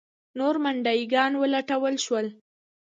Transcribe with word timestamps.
نور 0.39 0.55
منډیي 0.63 1.03
ګان 1.13 1.31
ولټول 1.37 1.95
شول. 2.05 2.27